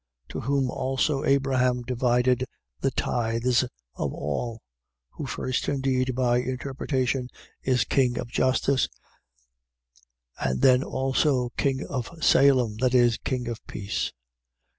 To 0.29 0.39
whom 0.39 0.71
also 0.71 1.23
Abraham 1.23 1.83
divided 1.83 2.45
the 2.79 2.89
tithes 2.89 3.61
of 3.93 4.11
all: 4.11 4.63
who 5.11 5.27
first 5.27 5.69
indeed 5.69 6.15
by 6.15 6.37
interpretation 6.39 7.29
is 7.61 7.83
king 7.83 8.17
of 8.17 8.27
justice: 8.27 8.89
and 10.39 10.63
then 10.63 10.81
also 10.81 11.49
king 11.55 11.85
of 11.85 12.09
Salem, 12.19 12.77
that 12.77 12.95
is, 12.95 13.17
king 13.19 13.47
of 13.47 13.63
peace: 13.67 14.05
7:3. 14.07 14.11